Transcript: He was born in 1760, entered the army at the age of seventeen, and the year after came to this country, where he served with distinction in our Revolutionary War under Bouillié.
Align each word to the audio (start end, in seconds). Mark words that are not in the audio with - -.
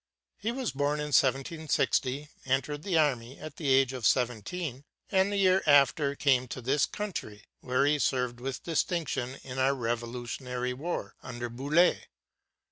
He 0.39 0.51
was 0.51 0.71
born 0.71 0.99
in 0.99 1.13
1760, 1.13 2.27
entered 2.47 2.81
the 2.81 2.97
army 2.97 3.37
at 3.37 3.57
the 3.57 3.69
age 3.69 3.93
of 3.93 4.07
seventeen, 4.07 4.83
and 5.11 5.31
the 5.31 5.37
year 5.37 5.61
after 5.67 6.15
came 6.15 6.47
to 6.47 6.59
this 6.59 6.87
country, 6.87 7.43
where 7.59 7.85
he 7.85 7.99
served 7.99 8.39
with 8.39 8.63
distinction 8.63 9.37
in 9.43 9.59
our 9.59 9.75
Revolutionary 9.75 10.73
War 10.73 11.13
under 11.21 11.51
Bouillié. 11.51 12.05